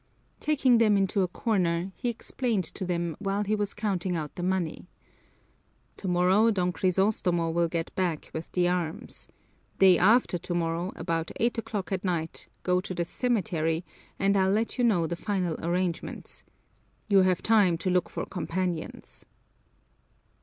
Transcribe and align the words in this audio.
Taking 0.39 0.79
them 0.79 0.97
into 0.97 1.21
a 1.21 1.27
corner, 1.27 1.91
he 1.95 2.09
explained 2.09 2.63
to 2.63 2.85
them 2.87 3.15
while 3.19 3.43
he 3.43 3.53
was 3.55 3.75
counting 3.75 4.15
out 4.15 4.33
the 4.33 4.41
money, 4.41 4.87
"Tomorrow 5.95 6.49
Don 6.49 6.73
Crisostomo 6.73 7.53
will 7.53 7.67
get 7.67 7.93
back 7.93 8.31
with 8.33 8.51
the 8.53 8.67
arms. 8.67 9.27
Day 9.77 9.99
after 9.99 10.39
tomorrow, 10.39 10.91
about 10.95 11.29
eight 11.35 11.59
o'clock 11.59 11.91
at 11.91 12.03
night, 12.03 12.47
go 12.63 12.81
to 12.81 12.95
the 12.95 13.05
cemetery 13.05 13.85
and 14.17 14.35
I'll 14.35 14.49
let 14.49 14.79
you 14.79 14.83
know 14.83 15.05
the 15.05 15.15
final 15.15 15.55
arrangements. 15.63 16.45
You 17.07 17.19
have 17.19 17.43
time 17.43 17.77
to 17.77 17.91
look 17.91 18.09
for 18.09 18.25
companions." 18.25 19.27